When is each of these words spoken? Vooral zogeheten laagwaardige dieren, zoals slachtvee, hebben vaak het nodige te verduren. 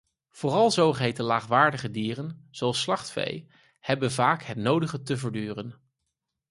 Vooral 0.29 0.71
zogeheten 0.71 1.25
laagwaardige 1.25 1.91
dieren, 1.91 2.47
zoals 2.51 2.81
slachtvee, 2.81 3.47
hebben 3.79 4.11
vaak 4.11 4.43
het 4.43 4.57
nodige 4.57 5.01
te 5.01 5.17
verduren. 5.17 5.75